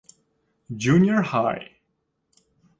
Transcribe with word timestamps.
Junior 0.75 1.21
High. 1.21 1.77